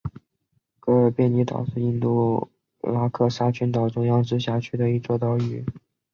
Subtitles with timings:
[0.79, 2.49] 格尔贝尼岛是印度
[2.81, 5.63] 拉克沙群岛中央直辖区的一座岛屿。